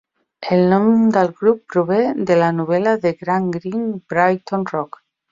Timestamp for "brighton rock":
4.15-4.99